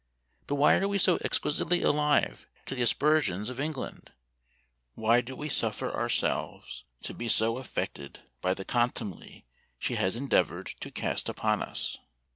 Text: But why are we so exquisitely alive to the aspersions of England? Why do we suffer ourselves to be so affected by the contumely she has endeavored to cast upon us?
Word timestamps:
But 0.47 0.55
why 0.55 0.77
are 0.79 0.87
we 0.87 0.97
so 0.97 1.19
exquisitely 1.23 1.83
alive 1.83 2.47
to 2.65 2.73
the 2.73 2.81
aspersions 2.81 3.51
of 3.51 3.59
England? 3.59 4.11
Why 4.95 5.21
do 5.21 5.35
we 5.35 5.47
suffer 5.47 5.93
ourselves 5.93 6.85
to 7.03 7.13
be 7.13 7.27
so 7.27 7.59
affected 7.59 8.19
by 8.41 8.55
the 8.55 8.65
contumely 8.65 9.45
she 9.77 9.97
has 9.97 10.15
endeavored 10.15 10.65
to 10.79 10.89
cast 10.89 11.29
upon 11.29 11.61
us? 11.61 11.99